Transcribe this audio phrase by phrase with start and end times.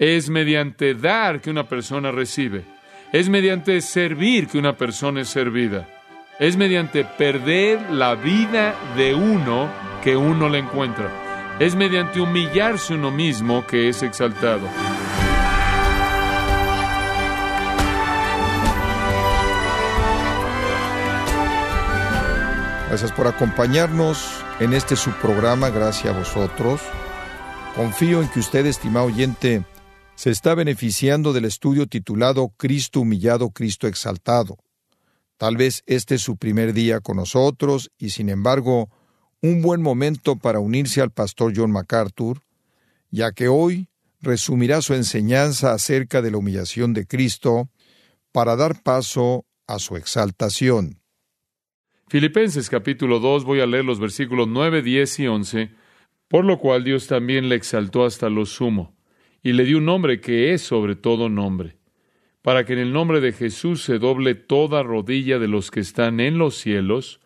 [0.00, 2.64] Es mediante dar que una persona recibe.
[3.12, 5.88] Es mediante servir que una persona es servida.
[6.38, 9.68] Es mediante perder la vida de uno
[10.04, 11.56] que uno la encuentra.
[11.58, 14.68] Es mediante humillarse uno mismo que es exaltado.
[22.86, 26.82] Gracias por acompañarnos en este subprograma, gracias a vosotros.
[27.74, 29.64] Confío en que usted, estimado oyente,
[30.18, 34.58] se está beneficiando del estudio titulado Cristo humillado, Cristo exaltado.
[35.36, 38.90] Tal vez este es su primer día con nosotros y sin embargo
[39.42, 42.42] un buen momento para unirse al pastor John MacArthur,
[43.12, 47.68] ya que hoy resumirá su enseñanza acerca de la humillación de Cristo
[48.32, 51.00] para dar paso a su exaltación.
[52.08, 55.70] Filipenses capítulo 2 voy a leer los versículos 9, 10 y 11,
[56.26, 58.97] por lo cual Dios también le exaltó hasta lo sumo,
[59.42, 61.76] y le dio un nombre que es sobre todo nombre,
[62.42, 66.20] para que en el nombre de Jesús se doble toda rodilla de los que están
[66.20, 67.20] en los cielos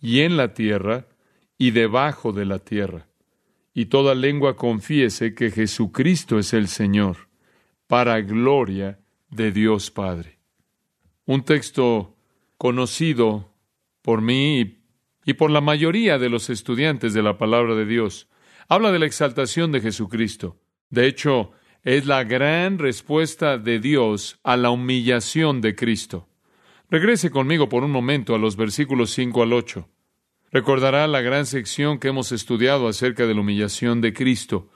[0.00, 1.06] y en la tierra
[1.58, 3.08] y debajo de la tierra,
[3.72, 7.28] y toda lengua confiese que Jesucristo es el Señor,
[7.86, 8.98] para gloria
[9.30, 10.38] de Dios Padre.
[11.26, 12.16] Un texto
[12.58, 13.52] conocido
[14.02, 14.78] por mí
[15.24, 18.28] y por la mayoría de los estudiantes de la palabra de Dios.
[18.68, 20.58] Habla de la exaltación de Jesucristo.
[20.90, 26.28] De hecho, es la gran respuesta de Dios a la humillación de Cristo.
[26.90, 29.88] Regrese conmigo por un momento a los versículos 5 al 8.
[30.50, 34.70] Recordará la gran sección que hemos estudiado acerca de la humillación de Cristo,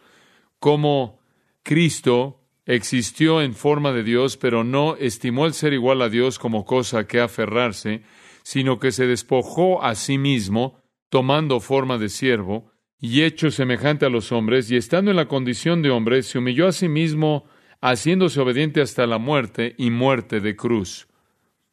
[0.58, 1.20] cómo
[1.62, 6.64] Cristo existió en forma de Dios, pero no estimó el ser igual a Dios como
[6.64, 8.02] cosa que aferrarse,
[8.42, 14.10] sino que se despojó a sí mismo, tomando forma de siervo, y hecho semejante a
[14.10, 17.44] los hombres, y estando en la condición de hombre, se humilló a sí mismo,
[17.80, 21.08] haciéndose obediente hasta la muerte y muerte de cruz.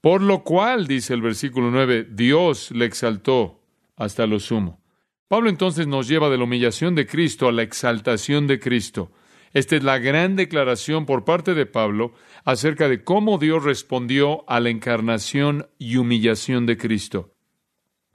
[0.01, 3.63] Por lo cual, dice el versículo 9, Dios le exaltó
[3.95, 4.83] hasta lo sumo.
[5.27, 9.11] Pablo entonces nos lleva de la humillación de Cristo a la exaltación de Cristo.
[9.53, 14.59] Esta es la gran declaración por parte de Pablo acerca de cómo Dios respondió a
[14.59, 17.34] la encarnación y humillación de Cristo.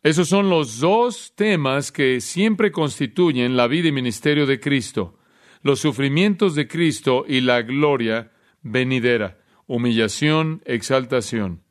[0.02, 5.18] Esos son los dos temas que siempre constituyen la vida y ministerio de Cristo,
[5.62, 11.64] los sufrimientos de Cristo y la gloria venidera, humillación, exaltación.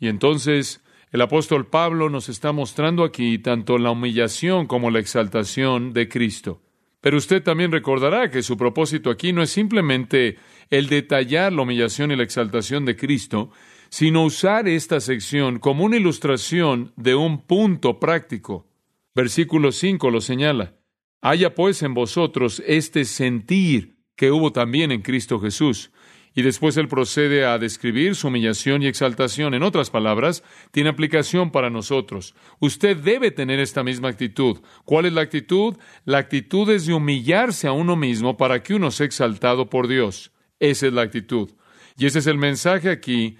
[0.00, 5.92] Y entonces el apóstol Pablo nos está mostrando aquí tanto la humillación como la exaltación
[5.92, 6.62] de Cristo.
[7.02, 10.38] Pero usted también recordará que su propósito aquí no es simplemente
[10.70, 13.50] el detallar la humillación y la exaltación de Cristo,
[13.88, 18.66] sino usar esta sección como una ilustración de un punto práctico.
[19.14, 20.74] Versículo 5 lo señala.
[21.20, 25.90] Haya pues en vosotros este sentir que hubo también en Cristo Jesús,
[26.38, 29.54] y después él procede a describir su humillación y exaltación.
[29.54, 32.36] En otras palabras, tiene aplicación para nosotros.
[32.60, 34.58] Usted debe tener esta misma actitud.
[34.84, 35.76] ¿Cuál es la actitud?
[36.04, 40.30] La actitud es de humillarse a uno mismo para que uno sea exaltado por Dios.
[40.60, 41.50] Esa es la actitud.
[41.96, 43.36] Y ese es el mensaje aquí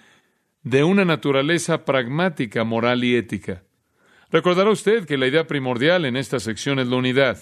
[0.68, 3.62] de una naturaleza pragmática, moral y ética.
[4.30, 7.38] Recordará usted que la idea primordial en esta sección es la unidad.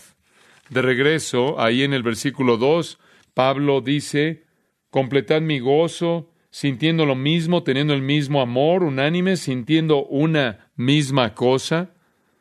[0.71, 3.01] De regreso, ahí en el versículo 2,
[3.35, 4.45] Pablo dice,
[4.91, 11.91] completad mi gozo, sintiendo lo mismo, teniendo el mismo amor, unánime, sintiendo una misma cosa.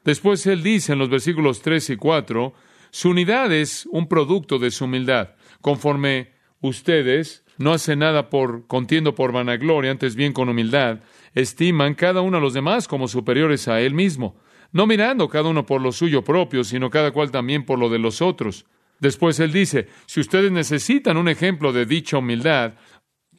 [0.03, 2.53] Después él dice en los versículos 3 y 4,
[2.91, 5.29] su unidad es un producto de su humildad.
[5.61, 10.99] Conforme ustedes no hacen nada por contiendo por vanagloria, antes bien con humildad,
[11.33, 14.35] estiman cada uno a los demás como superiores a él mismo,
[14.71, 17.99] no mirando cada uno por lo suyo propio, sino cada cual también por lo de
[17.99, 18.65] los otros.
[18.99, 22.75] Después él dice, si ustedes necesitan un ejemplo de dicha humildad,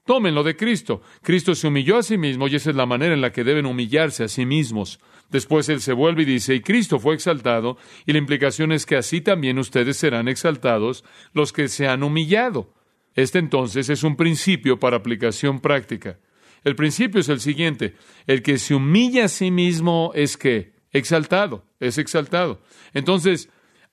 [0.04, 1.02] tómenlo de Cristo.
[1.22, 3.66] Cristo se humilló a sí mismo y esa es la manera en la que deben
[3.66, 5.00] humillarse a sí mismos.
[5.30, 7.76] Después él se vuelve y dice, y Cristo fue exaltado,
[8.06, 12.72] y la implicación es que así también ustedes serán exaltados los que se han humillado.
[13.16, 16.18] Este entonces es un principio para aplicación práctica.
[16.62, 17.94] El principio es el siguiente,
[18.26, 22.62] el que se humilla a sí mismo es que exaltado, es exaltado.
[22.92, 23.48] Entonces,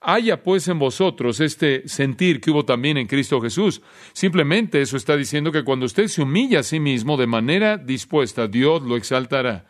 [0.06, 3.80] Haya pues en vosotros este sentir que hubo también en Cristo Jesús.
[4.12, 8.46] Simplemente eso está diciendo que cuando usted se humilla a sí mismo de manera dispuesta,
[8.46, 9.64] Dios lo exaltará.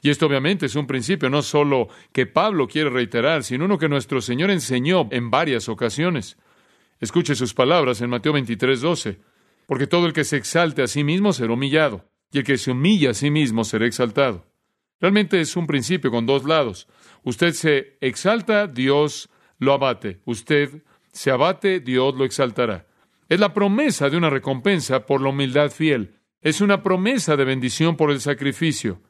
[0.00, 3.88] Y esto obviamente es un principio no solo que Pablo quiere reiterar, sino uno que
[3.88, 6.36] nuestro Señor enseñó en varias ocasiones.
[7.00, 9.18] Escuche sus palabras en Mateo 23, 12.
[9.66, 12.72] Porque todo el que se exalte a sí mismo será humillado, y el que se
[12.72, 14.46] humilla a sí mismo será exaltado.
[15.00, 16.86] Realmente es un principio con dos lados.
[17.22, 20.20] Usted se exalta, Dios lo abate.
[20.26, 20.82] Usted
[21.12, 22.86] se abate, Dios lo exaltará.
[23.28, 26.16] Es la promesa de una recompensa por la humildad fiel.
[26.42, 29.00] Es una promesa de bendición por el sacrificio.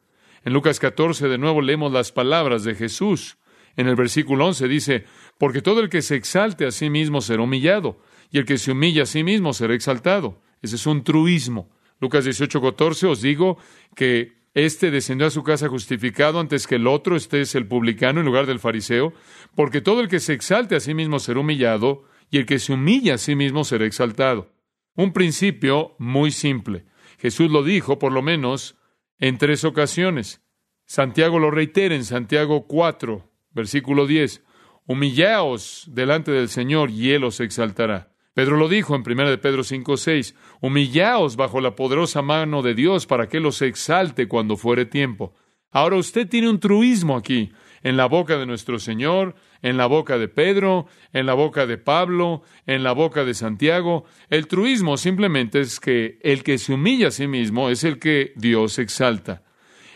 [0.44, 3.38] En Lucas 14 de nuevo leemos las palabras de Jesús.
[3.76, 5.04] En el versículo 11 dice,
[5.38, 8.00] porque todo el que se exalte a sí mismo será humillado,
[8.30, 10.40] y el que se humilla a sí mismo será exaltado.
[10.62, 11.70] Ese es un truismo.
[12.00, 13.58] Lucas 18, 14, os digo
[13.94, 18.20] que este descendió a su casa justificado antes que el otro, este es el publicano
[18.20, 19.12] en lugar del fariseo,
[19.54, 22.72] porque todo el que se exalte a sí mismo será humillado, y el que se
[22.72, 24.52] humilla a sí mismo será exaltado.
[24.94, 26.84] Un principio muy simple.
[27.18, 28.76] Jesús lo dijo por lo menos
[29.18, 30.42] en tres ocasiones.
[30.86, 34.42] Santiago lo reitera en Santiago 4, versículo 10.
[34.86, 38.12] Humillaos delante del Señor y Él os exaltará.
[38.34, 40.34] Pedro lo dijo en 1 de Pedro 5, 6.
[40.60, 45.34] Humillaos bajo la poderosa mano de Dios para que Él os exalte cuando fuere tiempo.
[45.72, 47.52] Ahora usted tiene un truismo aquí,
[47.82, 51.78] en la boca de nuestro Señor, en la boca de Pedro, en la boca de
[51.78, 54.04] Pablo, en la boca de Santiago.
[54.28, 58.32] El truismo simplemente es que el que se humilla a sí mismo es el que
[58.36, 59.42] Dios exalta.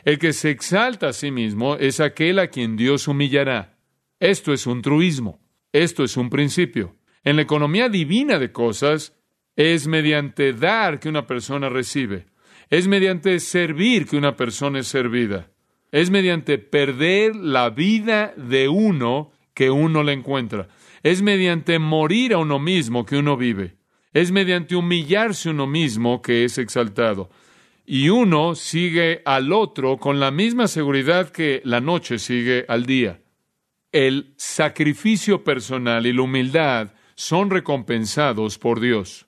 [0.05, 3.79] El que se exalta a sí mismo es aquel a quien Dios humillará.
[4.21, 5.41] Esto es un truismo.
[5.73, 6.97] Esto es un principio.
[7.25, 9.17] En la economía divina de cosas,
[9.57, 12.27] es mediante dar que una persona recibe.
[12.69, 15.51] Es mediante servir que una persona es servida.
[15.91, 20.69] Es mediante perder la vida de uno que uno la encuentra.
[21.03, 23.77] Es mediante morir a uno mismo que uno vive.
[24.13, 27.31] Es mediante humillarse uno mismo que es exaltado.
[27.87, 33.21] Y uno sigue al otro con la misma seguridad que la noche sigue al día.
[33.93, 39.27] El sacrificio personal y la humildad son recompensados por Dios.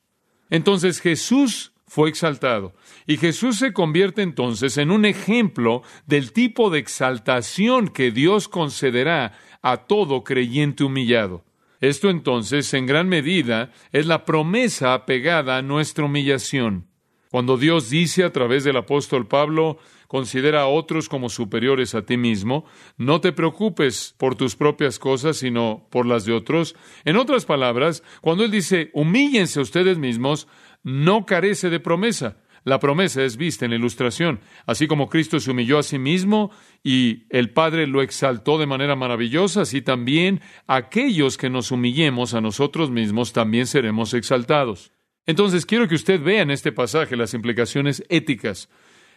[0.51, 2.75] Entonces Jesús fue exaltado.
[3.07, 9.33] Y Jesús se convierte entonces en un ejemplo del tipo de exaltación que Dios concederá
[9.63, 11.45] a todo creyente humillado.
[11.81, 16.89] Esto entonces, en gran medida, es la promesa apegada a nuestra humillación.
[17.37, 22.17] Cuando Dios dice a través del apóstol Pablo, considera a otros como superiores a ti
[22.17, 22.65] mismo,
[22.97, 26.77] no te preocupes por tus propias cosas, sino por las de otros.
[27.05, 30.49] En otras palabras, cuando Él dice, humíllense ustedes mismos,
[30.83, 32.39] no carece de promesa.
[32.65, 34.41] La promesa es vista en la ilustración.
[34.65, 36.51] Así como Cristo se humilló a sí mismo
[36.83, 42.41] y el Padre lo exaltó de manera maravillosa, así también aquellos que nos humillemos a
[42.41, 44.96] nosotros mismos también seremos exaltados.
[45.27, 48.69] Entonces quiero que usted vea en este pasaje las implicaciones éticas.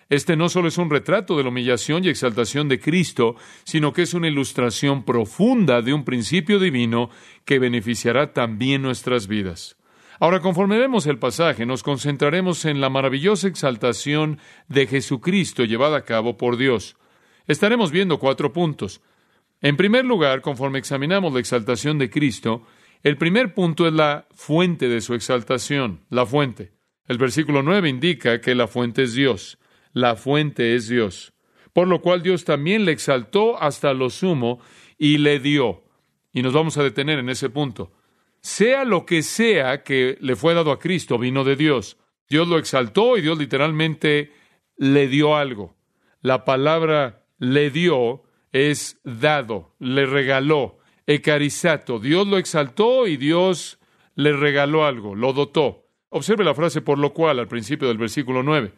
[0.10, 4.02] Este no solo es un retrato de la humillación y exaltación de Cristo, sino que
[4.02, 7.12] es una ilustración profunda de un principio divino
[7.46, 9.78] que beneficiará también nuestras vidas.
[10.20, 16.04] Ahora, conforme vemos el pasaje, nos concentraremos en la maravillosa exaltación de Jesucristo llevada a
[16.06, 16.98] cabo por Dios.
[17.48, 19.02] Estaremos viendo cuatro puntos.
[19.62, 22.66] En primer lugar, conforme examinamos la exaltación de Cristo,
[23.04, 26.74] el primer punto es la fuente de su exaltación, la fuente.
[27.08, 29.58] El versículo 9 indica que la fuente es Dios.
[29.94, 31.34] La fuente es Dios.
[31.74, 34.60] Por lo cual Dios también le exaltó hasta lo sumo
[34.98, 35.84] y le dio.
[36.34, 37.92] Y nos vamos a detener en ese punto.
[38.42, 41.98] Sea lo que sea que le fue dado a Cristo, vino de Dios.
[42.30, 44.32] Dios lo exaltó y Dios literalmente
[44.78, 45.76] le dio algo.
[46.22, 50.79] La palabra le dio es dado, le regaló,
[51.10, 52.00] ecarizato.
[52.00, 53.80] Dios lo exaltó y Dios
[54.14, 55.88] le regaló algo, lo dotó.
[56.10, 58.74] Observe la frase por lo cual al principio del versículo 9.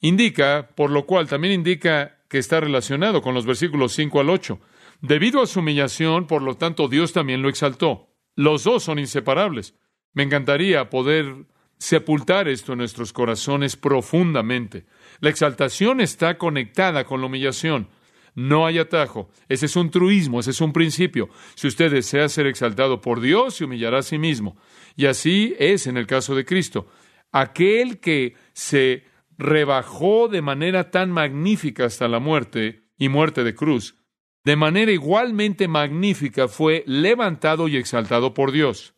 [0.00, 4.58] Indica, por lo cual también indica que está relacionado con los versículos 5 al 8.
[5.02, 8.08] Debido a su humillación, por lo tanto, Dios también lo exaltó.
[8.34, 9.74] Los dos son inseparables.
[10.14, 14.86] Me encantaría poder sepultar esto en nuestros corazones profundamente.
[15.20, 17.88] La exaltación está conectada con la humillación.
[18.36, 19.30] No hay atajo.
[19.48, 21.30] Ese es un truismo, ese es un principio.
[21.54, 24.58] Si usted desea ser exaltado por Dios, se humillará a sí mismo.
[24.94, 26.86] Y así es en el caso de Cristo.
[27.32, 29.04] Aquel que se
[29.38, 33.96] rebajó de manera tan magnífica hasta la muerte y muerte de cruz,
[34.44, 38.94] de manera igualmente magnífica fue levantado y exaltado por Dios.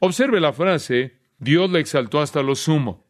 [0.00, 3.07] Observe la frase, Dios le exaltó hasta lo sumo.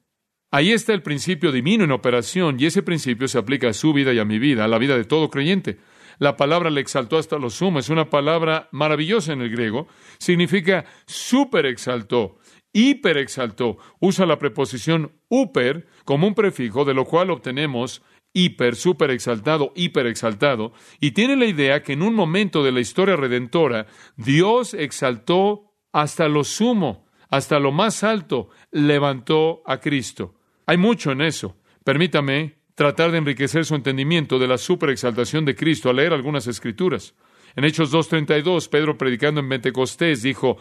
[0.50, 4.14] Ahí está el principio divino en operación y ese principio se aplica a su vida
[4.14, 5.78] y a mi vida, a la vida de todo creyente.
[6.18, 9.88] La palabra le exaltó hasta lo sumo es una palabra maravillosa en el griego.
[10.18, 12.38] Significa super exaltó,
[12.72, 13.76] hiper exaltó.
[14.00, 18.02] Usa la preposición uper como un prefijo, de lo cual obtenemos
[18.32, 22.80] hiper, super exaltado, hiper exaltado, y tiene la idea que en un momento de la
[22.80, 23.86] historia redentora,
[24.16, 30.37] Dios exaltó hasta lo sumo, hasta lo más alto, levantó a Cristo.
[30.68, 31.56] Hay mucho en eso.
[31.82, 37.14] Permítame tratar de enriquecer su entendimiento de la exaltación de Cristo al leer algunas escrituras.
[37.56, 40.58] En Hechos 2.32, Pedro predicando en Pentecostés dijo,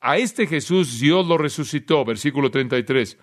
[0.00, 3.18] A este Jesús Dios lo resucitó, versículo 33.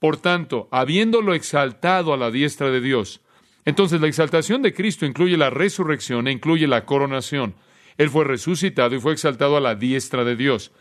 [0.00, 3.20] Por tanto, habiéndolo exaltado a la diestra de Dios.
[3.64, 7.54] Entonces, la exaltación de Cristo incluye la resurrección e incluye la coronación.
[7.98, 10.72] Él fue resucitado y fue exaltado a la diestra de Dios.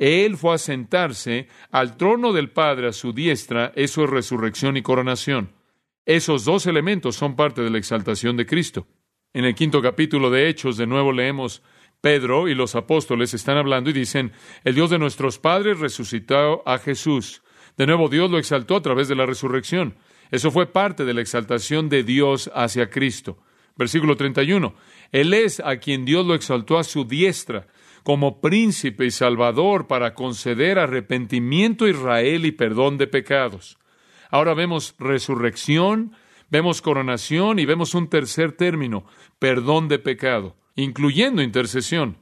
[0.00, 4.82] Él fue a sentarse al trono del Padre a su diestra, eso es resurrección y
[4.82, 5.52] coronación.
[6.06, 8.86] Esos dos elementos son parte de la exaltación de Cristo.
[9.34, 11.62] En el quinto capítulo de Hechos, de nuevo leemos,
[12.00, 14.32] Pedro y los apóstoles están hablando y dicen,
[14.64, 17.42] el Dios de nuestros padres resucitó a Jesús.
[17.76, 19.98] De nuevo, Dios lo exaltó a través de la resurrección.
[20.30, 23.36] Eso fue parte de la exaltación de Dios hacia Cristo.
[23.76, 24.74] Versículo 31.
[25.12, 27.66] Él es a quien Dios lo exaltó a su diestra
[28.02, 33.78] como príncipe y salvador para conceder arrepentimiento a Israel y perdón de pecados.
[34.30, 36.12] Ahora vemos resurrección,
[36.50, 39.04] vemos coronación y vemos un tercer término,
[39.38, 42.16] perdón de pecado, incluyendo intercesión.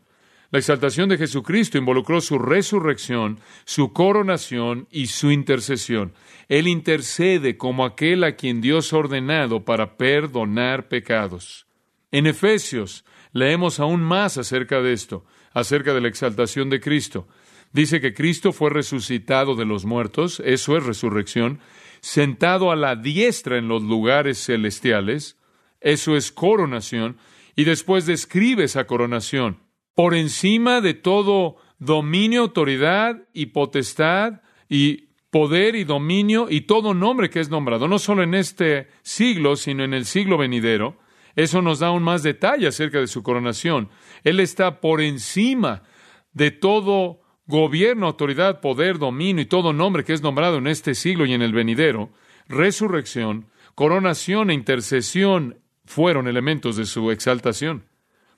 [0.51, 6.15] La exaltación de Jesucristo involucró su resurrección, su coronación y su intercesión.
[6.49, 11.67] Él intercede como aquel a quien Dios ha ordenado para perdonar pecados.
[12.11, 17.27] En Efesios leemos aún más acerca de esto, acerca de la exaltación de Cristo.
[17.73, 21.61] Dice que Cristo fue resucitado de los muertos, eso es resurrección,
[22.01, 25.37] sentado a la diestra en los lugares celestiales,
[25.81, 27.19] eso es coronación,
[27.57, 29.59] y después describe esa coronación
[29.99, 37.31] por encima de todo dominio, autoridad y potestad y poder y dominio y todo nombre
[37.31, 40.99] que es nombrado, no solo en este siglo, sino en el siglo venidero.
[41.39, 43.91] Eso nos da aún más detalle acerca de su coronación.
[44.25, 45.85] Él está por encima
[46.33, 51.27] de todo gobierno, autoridad, poder, dominio y todo nombre que es nombrado en este siglo
[51.27, 52.11] y en el venidero.
[52.49, 57.85] Resurrección, coronación e intercesión fueron elementos de su exaltación.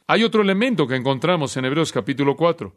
[0.07, 2.75] Hay otro elemento que encontramos en Hebreos capítulo 4.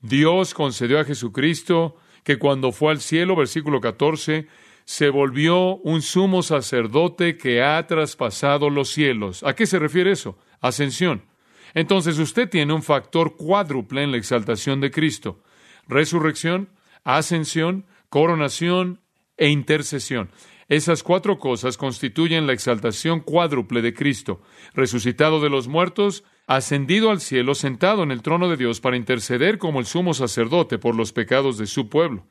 [0.00, 4.48] Dios concedió a Jesucristo que cuando fue al cielo, versículo 14,
[4.90, 9.44] se volvió un sumo sacerdote que ha traspasado los cielos.
[9.44, 10.36] ¿A qué se refiere eso?
[10.60, 11.22] Ascensión.
[11.74, 15.44] Entonces usted tiene un factor cuádruple en la exaltación de Cristo.
[15.86, 16.70] Resurrección,
[17.04, 19.00] ascensión, coronación
[19.36, 20.32] e intercesión.
[20.66, 24.42] Esas cuatro cosas constituyen la exaltación cuádruple de Cristo,
[24.74, 29.58] resucitado de los muertos, ascendido al cielo, sentado en el trono de Dios para interceder
[29.58, 32.26] como el sumo sacerdote por los pecados de su pueblo.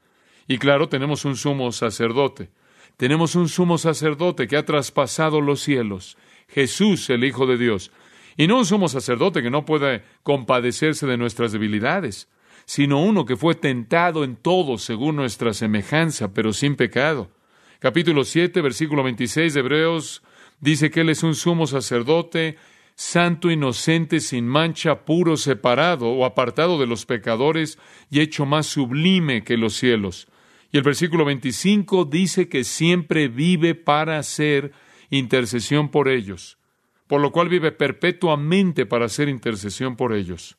[0.49, 2.49] Y claro, tenemos un sumo sacerdote.
[2.97, 7.91] Tenemos un sumo sacerdote que ha traspasado los cielos, Jesús, el Hijo de Dios.
[8.35, 12.29] Y no un sumo sacerdote que no puede compadecerse de nuestras debilidades,
[12.65, 17.29] sino uno que fue tentado en todo según nuestra semejanza, pero sin pecado.
[17.77, 20.23] Capítulo 7, versículo 26 de Hebreos
[20.59, 22.57] dice que Él es un sumo sacerdote
[22.95, 27.77] santo, inocente, sin mancha, puro, separado o apartado de los pecadores
[28.09, 30.27] y hecho más sublime que los cielos.
[30.71, 34.71] Y el versículo 25 dice que siempre vive para hacer
[35.09, 36.59] intercesión por ellos,
[37.07, 40.57] por lo cual vive perpetuamente para hacer intercesión por ellos.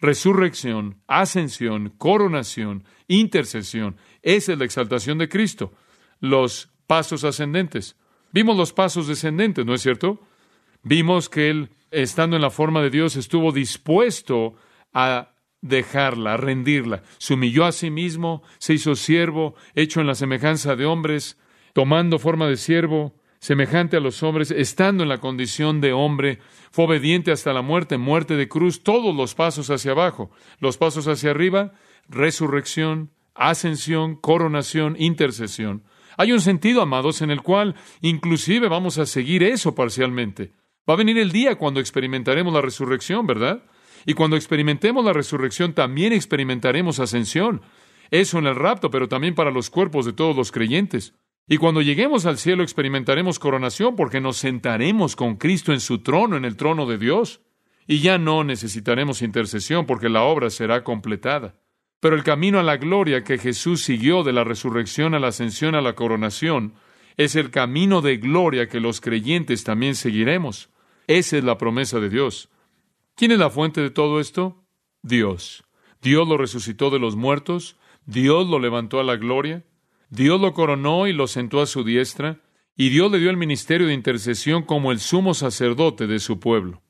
[0.00, 5.72] Resurrección, ascensión, coronación, intercesión, esa es la exaltación de Cristo.
[6.20, 7.96] Los pasos ascendentes.
[8.32, 10.20] Vimos los pasos descendentes, ¿no es cierto?
[10.82, 14.54] Vimos que él, estando en la forma de Dios, estuvo dispuesto
[14.92, 17.02] a dejarla, rendirla.
[17.18, 21.38] Se humilló a sí mismo, se hizo siervo, hecho en la semejanza de hombres,
[21.72, 26.38] tomando forma de siervo, semejante a los hombres, estando en la condición de hombre,
[26.70, 31.06] fue obediente hasta la muerte, muerte de cruz, todos los pasos hacia abajo, los pasos
[31.06, 31.72] hacia arriba,
[32.08, 35.84] resurrección, ascensión, coronación, intercesión.
[36.16, 40.52] Hay un sentido, amados, en el cual inclusive vamos a seguir eso parcialmente.
[40.88, 43.62] Va a venir el día cuando experimentaremos la resurrección, ¿verdad?
[44.08, 47.60] Y cuando experimentemos la resurrección también experimentaremos ascensión.
[48.10, 51.12] Eso en el rapto, pero también para los cuerpos de todos los creyentes.
[51.46, 56.38] Y cuando lleguemos al cielo experimentaremos coronación porque nos sentaremos con Cristo en su trono,
[56.38, 57.42] en el trono de Dios.
[57.86, 61.56] Y ya no necesitaremos intercesión porque la obra será completada.
[62.00, 65.74] Pero el camino a la gloria que Jesús siguió de la resurrección a la ascensión
[65.74, 66.72] a la coronación
[67.18, 70.70] es el camino de gloria que los creyentes también seguiremos.
[71.06, 72.48] Esa es la promesa de Dios.
[73.18, 74.64] ¿Quién es la fuente de todo esto?
[75.02, 75.64] Dios.
[76.00, 79.64] Dios lo resucitó de los muertos, Dios lo levantó a la gloria,
[80.08, 82.40] Dios lo coronó y lo sentó a su diestra,
[82.76, 86.80] y Dios le dio el ministerio de intercesión como el sumo sacerdote de su pueblo.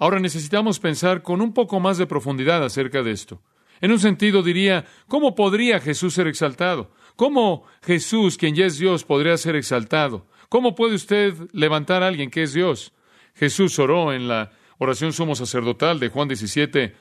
[0.00, 3.40] Ahora necesitamos pensar con un poco más de profundidad acerca de esto.
[3.80, 6.90] En un sentido diría, ¿cómo podría Jesús ser exaltado?
[7.14, 10.26] ¿Cómo Jesús, quien ya es Dios, podría ser exaltado?
[10.48, 12.92] ¿Cómo puede usted levantar a alguien que es Dios?
[13.36, 14.50] Jesús oró en la
[14.82, 16.94] oración sumo sacerdotal de Juan 17,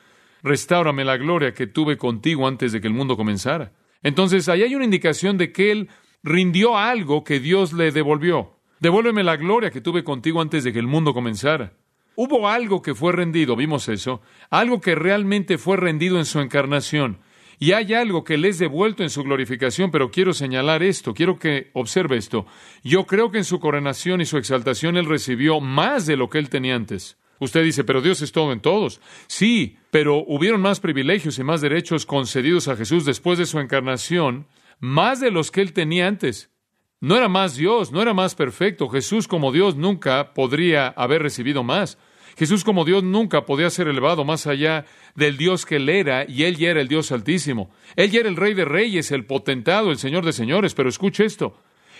[0.43, 3.73] Restáurame la gloria que tuve contigo antes de que el mundo comenzara.
[4.01, 5.89] Entonces, ahí hay una indicación de que él
[6.23, 8.57] rindió algo que Dios le devolvió.
[8.79, 11.73] Devuélveme la gloria que tuve contigo antes de que el mundo comenzara.
[12.15, 17.19] Hubo algo que fue rendido, vimos eso, algo que realmente fue rendido en su encarnación.
[17.59, 21.37] Y hay algo que le es devuelto en su glorificación, pero quiero señalar esto, quiero
[21.37, 22.47] que observe esto.
[22.83, 26.39] Yo creo que en su coronación y su exaltación él recibió más de lo que
[26.39, 27.20] él tenía antes.
[27.41, 29.01] Usted dice, pero Dios es todo en todos.
[29.25, 34.45] Sí, pero hubieron más privilegios y más derechos concedidos a Jesús después de su encarnación,
[34.79, 36.51] más de los que él tenía antes.
[36.99, 38.89] No era más Dios, no era más perfecto.
[38.89, 41.97] Jesús como Dios nunca podría haber recibido más.
[42.37, 46.43] Jesús como Dios nunca podía ser elevado más allá del Dios que él era, y
[46.43, 47.71] él ya era el Dios altísimo.
[47.95, 51.25] Él ya era el Rey de Reyes, el potentado, el Señor de Señores, pero escuche
[51.25, 51.57] esto.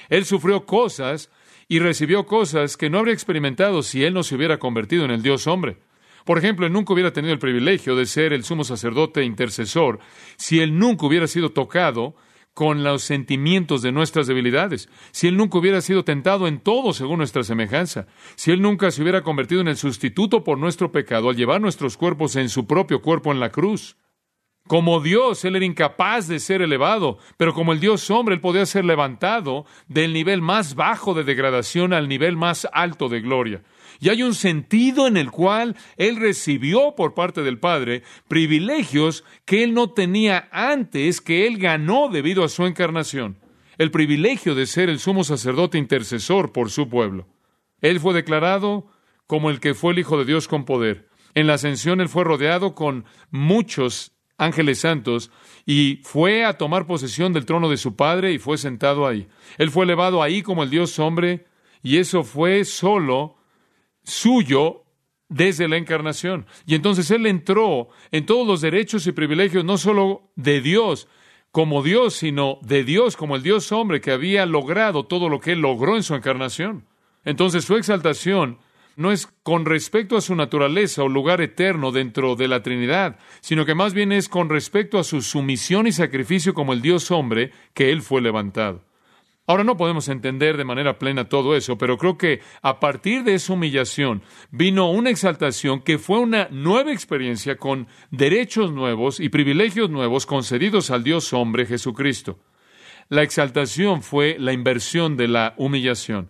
[0.07, 1.31] Él sufrió cosas
[1.71, 5.21] y recibió cosas que no habría experimentado si él no se hubiera convertido en el
[5.21, 5.77] Dios hombre.
[6.25, 9.99] Por ejemplo, él nunca hubiera tenido el privilegio de ser el sumo sacerdote intercesor
[10.35, 12.13] si él nunca hubiera sido tocado
[12.53, 17.19] con los sentimientos de nuestras debilidades, si Él nunca hubiera sido tentado en todo según
[17.19, 21.37] nuestra semejanza, si Él nunca se hubiera convertido en el sustituto por nuestro pecado al
[21.37, 23.95] llevar nuestros cuerpos en su propio cuerpo en la cruz.
[24.67, 28.65] Como Dios, Él era incapaz de ser elevado, pero como el Dios hombre, Él podía
[28.65, 33.63] ser levantado del nivel más bajo de degradación al nivel más alto de gloria.
[33.99, 39.63] Y hay un sentido en el cual Él recibió por parte del Padre privilegios que
[39.63, 43.37] Él no tenía antes, que Él ganó debido a su encarnación.
[43.77, 47.27] El privilegio de ser el sumo sacerdote intercesor por su pueblo.
[47.81, 48.87] Él fue declarado
[49.27, 51.09] como el que fue el Hijo de Dios con poder.
[51.33, 55.31] En la ascensión Él fue rodeado con muchos ángeles santos
[55.65, 59.27] y fue a tomar posesión del trono de su Padre y fue sentado ahí.
[59.59, 61.45] Él fue elevado ahí como el Dios hombre
[61.83, 63.35] y eso fue solo
[64.03, 64.83] suyo
[65.29, 66.47] desde la encarnación.
[66.65, 71.07] Y entonces Él entró en todos los derechos y privilegios, no solo de Dios
[71.51, 75.51] como Dios, sino de Dios como el Dios hombre que había logrado todo lo que
[75.51, 76.87] Él logró en su encarnación.
[77.23, 78.57] Entonces su exaltación
[78.95, 83.65] no es con respecto a su naturaleza o lugar eterno dentro de la Trinidad, sino
[83.65, 87.51] que más bien es con respecto a su sumisión y sacrificio como el Dios hombre
[87.73, 88.83] que Él fue levantado.
[89.47, 93.33] Ahora no podemos entender de manera plena todo eso, pero creo que a partir de
[93.33, 99.89] esa humillación vino una exaltación que fue una nueva experiencia con derechos nuevos y privilegios
[99.89, 102.39] nuevos concedidos al Dios hombre Jesucristo.
[103.09, 106.29] La exaltación fue la inversión de la humillación.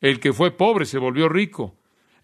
[0.00, 1.74] El que fue pobre se volvió rico.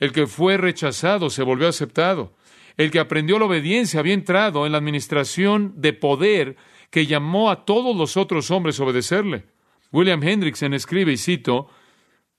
[0.01, 2.35] El que fue rechazado se volvió aceptado.
[2.77, 6.57] El que aprendió la obediencia había entrado en la administración de poder
[6.91, 9.45] que llamó a todos los otros hombres a obedecerle.
[9.93, 11.69] William Hendrickson escribe, y cito,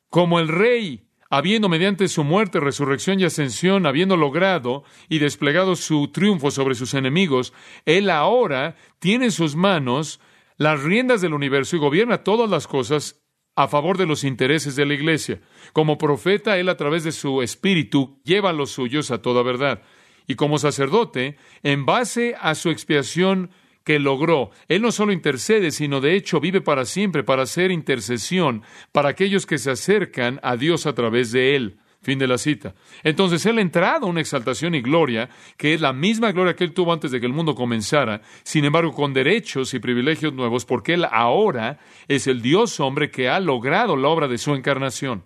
[0.10, 6.10] como el rey, habiendo mediante su muerte, resurrección y ascensión, habiendo logrado y desplegado su
[6.10, 7.54] triunfo sobre sus enemigos,
[7.86, 10.20] él ahora tiene en sus manos
[10.58, 13.21] las riendas del universo y gobierna todas las cosas
[13.56, 15.42] a favor de los intereses de la iglesia.
[15.74, 19.82] Como profeta, él a través de su espíritu lleva a los suyos a toda verdad.
[20.28, 23.52] Y como sacerdote, en base a su expiación
[23.84, 24.52] que logró.
[24.68, 29.46] Él no solo intercede, sino de hecho vive para siempre para hacer intercesión para aquellos
[29.46, 31.81] que se acercan a Dios a través de Él.
[32.04, 32.74] Fin de la cita.
[33.04, 36.74] Entonces Él ha entrado una exaltación y gloria, que es la misma gloria que Él
[36.74, 40.96] tuvo antes de que el mundo comenzara, sin embargo con derechos y privilegios nuevos, porque
[40.96, 45.26] Él ahora es el Dios hombre que ha logrado la obra de su encarnación.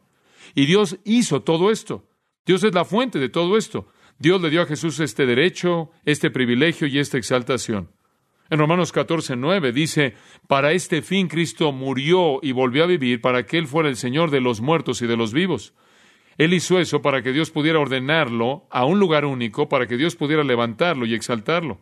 [0.53, 2.09] Y Dios hizo todo esto.
[2.45, 3.88] Dios es la fuente de todo esto.
[4.19, 7.89] Dios le dio a Jesús este derecho, este privilegio y esta exaltación.
[8.49, 10.13] En Romanos 14, 9 dice,
[10.47, 14.29] para este fin Cristo murió y volvió a vivir para que Él fuera el Señor
[14.29, 15.73] de los muertos y de los vivos.
[16.38, 20.15] Él hizo eso para que Dios pudiera ordenarlo a un lugar único, para que Dios
[20.15, 21.80] pudiera levantarlo y exaltarlo.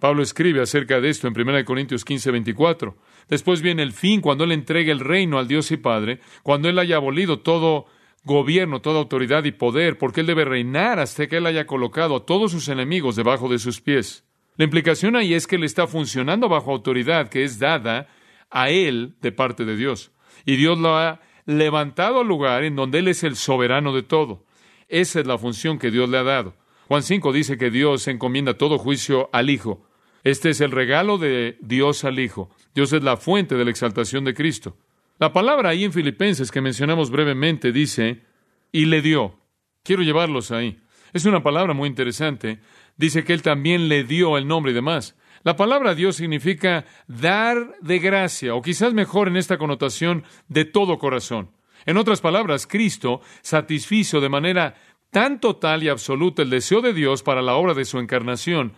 [0.00, 2.96] Pablo escribe acerca de esto en 1 Corintios 15, 24.
[3.28, 6.78] Después viene el fin cuando Él entregue el reino al Dios y Padre, cuando Él
[6.78, 7.86] haya abolido todo
[8.24, 12.26] gobierno, toda autoridad y poder, porque Él debe reinar hasta que Él haya colocado a
[12.26, 14.26] todos sus enemigos debajo de sus pies.
[14.56, 18.08] La implicación ahí es que él está funcionando bajo autoridad que es dada
[18.50, 20.12] a él de parte de Dios.
[20.44, 24.44] Y Dios lo ha levantado al lugar en donde él es el soberano de todo.
[24.88, 26.54] Esa es la función que Dios le ha dado.
[26.88, 29.86] Juan 5 dice que Dios encomienda todo juicio al Hijo.
[30.22, 32.50] Este es el regalo de Dios al Hijo.
[32.74, 34.76] Dios es la fuente de la exaltación de Cristo.
[35.18, 38.22] La palabra ahí en Filipenses que mencionamos brevemente dice,
[38.70, 39.38] y le dio.
[39.82, 40.78] Quiero llevarlos ahí.
[41.12, 42.60] Es una palabra muy interesante
[42.96, 45.16] dice que Él también le dio el nombre y demás.
[45.46, 50.98] La palabra Dios significa dar de gracia, o quizás mejor en esta connotación, de todo
[50.98, 51.52] corazón.
[51.84, 54.74] En otras palabras, Cristo satisfizo de manera
[55.12, 58.72] tan total y absoluta el deseo de Dios para la obra de su encarnación,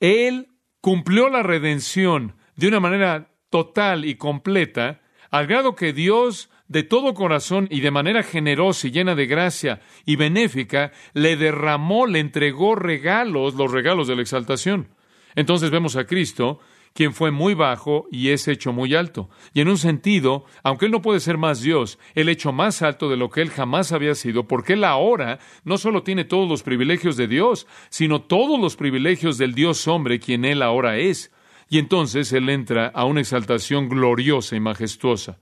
[0.00, 0.48] Él
[0.80, 7.12] cumplió la redención de una manera total y completa, al grado que Dios de todo
[7.12, 12.74] corazón y de manera generosa y llena de gracia y benéfica, le derramó, le entregó
[12.74, 14.88] regalos, los regalos de la exaltación.
[15.34, 16.60] Entonces vemos a Cristo,
[16.92, 19.30] quien fue muy bajo y es hecho muy alto.
[19.54, 23.08] Y en un sentido, aunque Él no puede ser más Dios, Él hecho más alto
[23.08, 26.62] de lo que Él jamás había sido, porque Él ahora no solo tiene todos los
[26.62, 31.32] privilegios de Dios, sino todos los privilegios del Dios hombre, quien Él ahora es.
[31.68, 35.38] Y entonces Él entra a una exaltación gloriosa y majestuosa.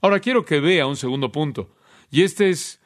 [0.00, 1.74] Ahora quiero que vea un segundo punto,
[2.10, 2.80] y este es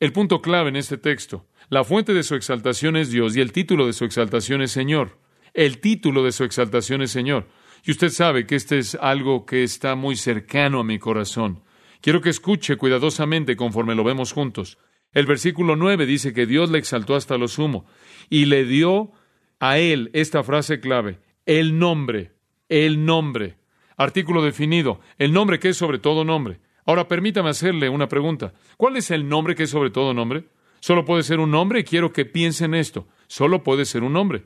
[0.00, 1.46] el punto clave en este texto.
[1.68, 5.18] La fuente de su exaltación es Dios y el título de su exaltación es Señor.
[5.58, 7.48] El título de su exaltación es Señor.
[7.84, 11.64] Y usted sabe que este es algo que está muy cercano a mi corazón.
[12.00, 14.78] Quiero que escuche cuidadosamente conforme lo vemos juntos.
[15.12, 17.86] El versículo 9 dice que Dios le exaltó hasta lo sumo
[18.30, 19.10] y le dio
[19.58, 22.34] a él esta frase clave, el nombre,
[22.68, 23.58] el nombre.
[23.96, 25.00] Artículo definido.
[25.18, 26.60] El nombre que es sobre todo nombre.
[26.86, 28.54] Ahora permítame hacerle una pregunta.
[28.76, 30.44] ¿Cuál es el nombre que es sobre todo nombre?
[30.78, 33.08] Solo puede ser un nombre y quiero que piensen esto.
[33.26, 34.44] Solo puede ser un nombre.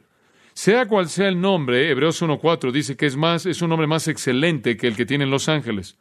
[0.54, 4.06] Sea cual sea el nombre, Hebreos 1.4 dice que es más, es un nombre más
[4.08, 5.98] excelente que el que tienen los ángeles.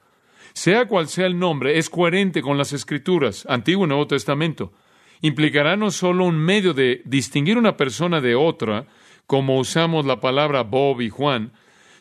[0.54, 4.74] Sea cual sea el nombre, es coherente con las escrituras, Antiguo y Nuevo Testamento.
[5.22, 8.88] Implicará no solo un medio de distinguir una persona de otra,
[9.26, 11.54] como usamos la palabra Bob y Juan,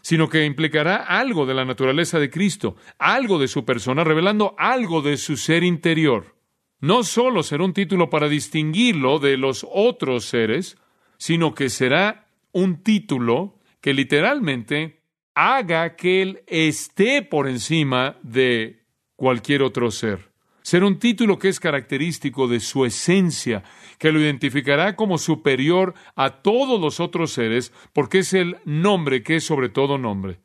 [0.03, 5.03] sino que implicará algo de la naturaleza de Cristo, algo de su persona, revelando algo
[5.03, 6.35] de su ser interior.
[6.81, 10.79] No solo será un título para distinguirlo de los otros seres,
[11.19, 15.03] sino que será un título que literalmente
[15.35, 18.85] haga que Él esté por encima de
[19.17, 20.31] cualquier otro ser.
[20.63, 23.65] Será un título que es característico de su esencia,
[23.99, 29.37] que lo identificará como superior a todos los otros seres, porque es el nombre que
[29.37, 30.39] es sobre todo nombre.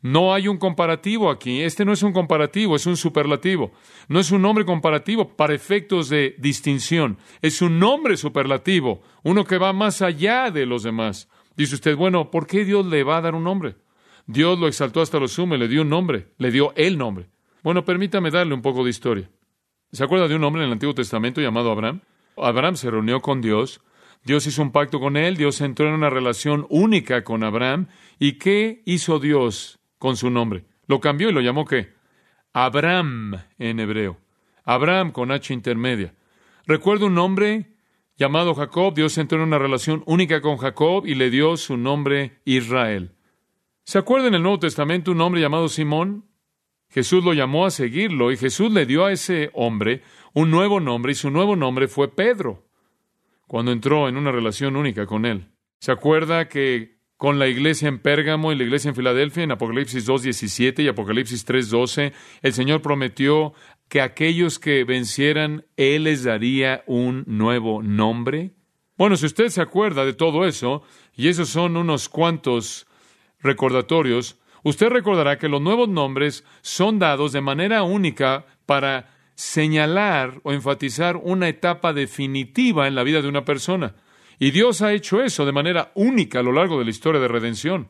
[0.00, 1.62] No hay un comparativo aquí.
[1.62, 3.72] Este no es un comparativo, es un superlativo.
[4.06, 7.18] No es un nombre comparativo para efectos de distinción.
[7.42, 11.28] Es un nombre superlativo, uno que va más allá de los demás.
[11.58, 13.74] Dice usted, bueno, ¿por qué Dios le va a dar un nombre?
[14.28, 17.26] Dios lo exaltó hasta lo sumo le dio un nombre, le dio el nombre.
[17.64, 19.28] Bueno, permítame darle un poco de historia.
[19.90, 22.00] ¿Se acuerda de un hombre en el Antiguo Testamento llamado Abraham?
[22.36, 23.80] Abraham se reunió con Dios,
[24.22, 27.88] Dios hizo un pacto con él, Dios entró en una relación única con Abraham.
[28.20, 30.64] ¿Y qué hizo Dios con su nombre?
[30.86, 31.92] Lo cambió y lo llamó qué?
[32.52, 34.16] Abraham en hebreo.
[34.64, 36.14] Abraham con H intermedia.
[36.68, 37.77] Recuerda un nombre
[38.18, 42.40] llamado Jacob, Dios entró en una relación única con Jacob y le dio su nombre
[42.44, 43.12] Israel.
[43.84, 46.26] ¿Se acuerda en el Nuevo Testamento un hombre llamado Simón?
[46.90, 50.02] Jesús lo llamó a seguirlo y Jesús le dio a ese hombre
[50.34, 52.66] un nuevo nombre y su nuevo nombre fue Pedro,
[53.46, 55.48] cuando entró en una relación única con él.
[55.80, 60.08] ¿Se acuerda que con la iglesia en Pérgamo y la iglesia en Filadelfia, en Apocalipsis
[60.08, 63.54] 2.17 y Apocalipsis 3.12, el Señor prometió
[63.88, 68.52] que aquellos que vencieran, Él les daría un nuevo nombre?
[68.96, 70.82] Bueno, si usted se acuerda de todo eso,
[71.16, 72.86] y esos son unos cuantos
[73.40, 80.52] recordatorios, usted recordará que los nuevos nombres son dados de manera única para señalar o
[80.52, 83.94] enfatizar una etapa definitiva en la vida de una persona.
[84.40, 87.28] Y Dios ha hecho eso de manera única a lo largo de la historia de
[87.28, 87.88] redención.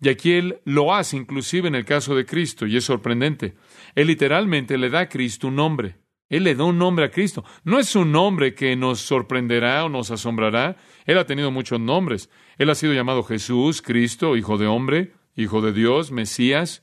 [0.00, 3.54] Y aquí Él lo hace inclusive en el caso de Cristo, y es sorprendente.
[3.94, 5.96] Él literalmente le da a Cristo un nombre.
[6.28, 7.44] Él le da un nombre a Cristo.
[7.64, 10.76] No es un nombre que nos sorprenderá o nos asombrará.
[11.04, 12.30] Él ha tenido muchos nombres.
[12.58, 16.82] Él ha sido llamado Jesús, Cristo, Hijo de Hombre, Hijo de Dios, Mesías,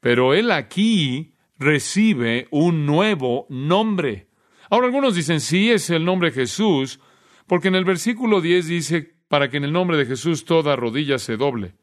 [0.00, 4.28] pero él aquí recibe un nuevo nombre.
[4.68, 6.98] Ahora algunos dicen, sí, es el nombre Jesús,
[7.46, 11.18] porque en el versículo 10 dice, para que en el nombre de Jesús toda rodilla
[11.18, 11.76] se doble.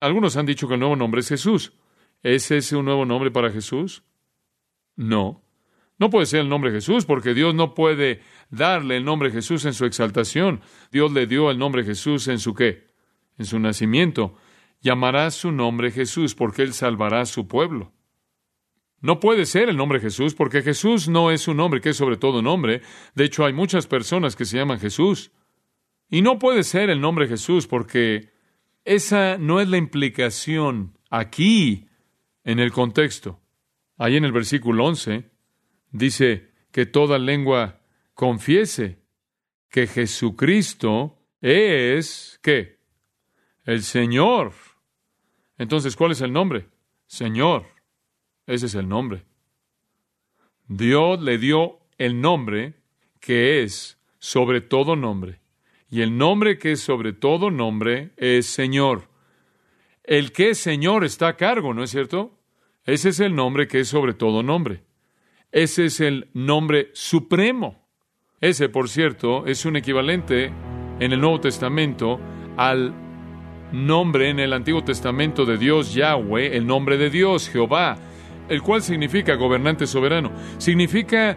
[0.00, 1.72] Algunos han dicho que el nuevo nombre es Jesús.
[2.22, 4.02] ¿Es ese un nuevo nombre para Jesús?
[4.96, 5.42] No.
[5.98, 9.72] No puede ser el nombre Jesús, porque Dios no puede darle el nombre Jesús en
[9.72, 10.60] su exaltación.
[10.90, 12.86] Dios le dio el nombre Jesús en su qué?
[13.38, 14.36] En su nacimiento
[14.80, 17.92] llamará su nombre Jesús porque Él salvará a su pueblo.
[19.00, 22.16] No puede ser el nombre Jesús porque Jesús no es un nombre que es sobre
[22.16, 22.82] todo nombre.
[23.14, 25.32] De hecho, hay muchas personas que se llaman Jesús.
[26.08, 28.30] Y no puede ser el nombre Jesús porque
[28.86, 31.88] esa no es la implicación aquí
[32.44, 33.40] en el contexto.
[33.98, 35.28] Ahí en el versículo 11
[35.90, 37.80] dice que toda lengua
[38.14, 39.02] confiese
[39.68, 42.78] que Jesucristo es, ¿qué?
[43.64, 44.52] El Señor.
[45.58, 46.68] Entonces, ¿cuál es el nombre?
[47.06, 47.66] Señor.
[48.46, 49.24] Ese es el nombre.
[50.68, 52.74] Dios le dio el nombre
[53.18, 55.40] que es sobre todo nombre.
[55.88, 59.08] Y el nombre que es sobre todo nombre es Señor.
[60.02, 62.38] El que es Señor está a cargo, ¿no es cierto?
[62.84, 64.82] Ese es el nombre que es sobre todo nombre.
[65.52, 67.86] Ese es el nombre supremo.
[68.40, 70.52] Ese, por cierto, es un equivalente
[71.00, 72.20] en el Nuevo Testamento
[72.56, 72.94] al
[73.72, 77.96] nombre en el Antiguo Testamento de Dios Yahweh, el nombre de Dios Jehová,
[78.48, 80.30] el cual significa gobernante soberano.
[80.58, 81.36] Significa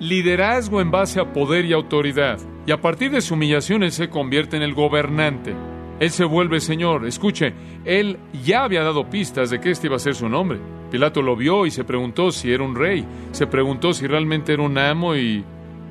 [0.00, 2.38] liderazgo en base a poder y autoridad.
[2.66, 5.54] Y a partir de su humillación Él se convierte en el gobernante.
[6.00, 7.06] Él se vuelve Señor.
[7.06, 7.52] Escuche,
[7.84, 10.58] Él ya había dado pistas de que este iba a ser su nombre.
[10.90, 13.04] Pilato lo vio y se preguntó si era un rey.
[13.32, 15.44] Se preguntó si realmente era un amo y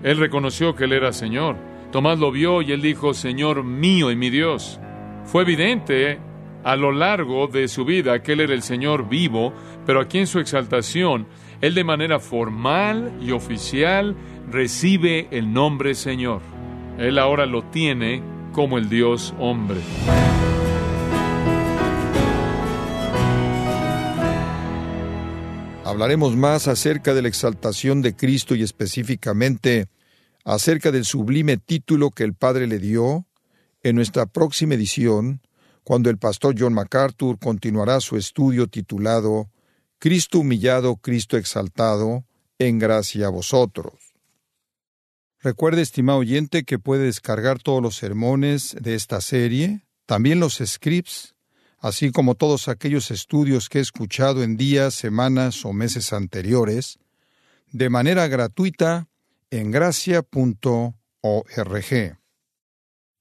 [0.03, 1.55] Él reconoció que Él era Señor.
[1.91, 4.79] Tomás lo vio y Él dijo, Señor mío y mi Dios.
[5.25, 6.19] Fue evidente
[6.63, 9.53] a lo largo de su vida que Él era el Señor vivo,
[9.85, 11.27] pero aquí en su exaltación
[11.61, 14.15] él de manera formal y oficial
[14.49, 16.41] recibe el nombre Señor.
[16.97, 19.79] Él ahora lo tiene como el Dios hombre.
[25.83, 29.87] Hablaremos más acerca de la exaltación de Cristo y específicamente
[30.45, 33.25] acerca del sublime título que el Padre le dio
[33.81, 35.41] en nuestra próxima edición,
[35.83, 39.49] cuando el pastor John MacArthur continuará su estudio titulado
[39.99, 42.25] Cristo humillado, Cristo exaltado,
[42.57, 43.93] en gracia a vosotros.
[45.41, 51.35] Recuerde, estimado oyente, que puede descargar todos los sermones de esta serie, también los scripts,
[51.79, 56.99] así como todos aquellos estudios que he escuchado en días, semanas o meses anteriores,
[57.71, 59.07] de manera gratuita
[59.51, 60.95] en gracia.org.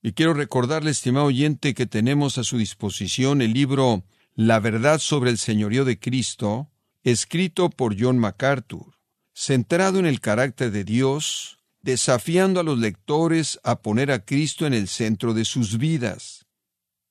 [0.01, 4.05] Y quiero recordarle, estimado oyente, que tenemos a su disposición el libro
[4.39, 6.71] la verdad sobre el señorío de Cristo,
[7.03, 8.95] escrito por John MacArthur,
[9.35, 14.75] centrado en el carácter de Dios, desafiando a los lectores a poner a Cristo en
[14.75, 16.47] el centro de sus vidas.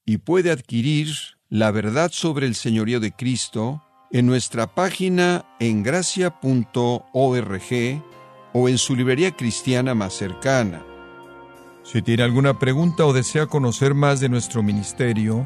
[0.06, 1.10] Y puede adquirir
[1.50, 6.42] la verdad sobre el señorío de Cristo en nuestra página en gracia.org
[8.54, 10.86] o en su librería cristiana más cercana.
[11.84, 15.46] Si tiene alguna pregunta o desea conocer más de nuestro ministerio,